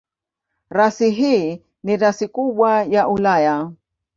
[0.69, 3.71] Rasi hii ni rasi kubwa ya Ulaya.